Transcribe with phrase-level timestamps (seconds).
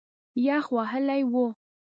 [0.47, 1.33] یخ وهلی و.